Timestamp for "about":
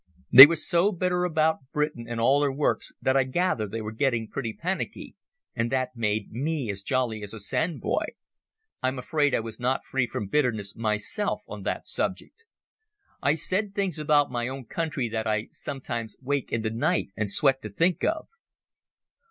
1.25-1.71, 13.99-14.31